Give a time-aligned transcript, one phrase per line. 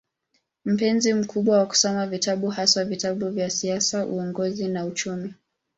[0.65, 5.33] Mpenzi mkubwa wa kusoma vitabu, haswa vitabu vya siasa, uongozi na uchumi.